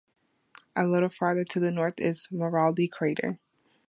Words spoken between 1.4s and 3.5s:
to the north is Maraldi crater.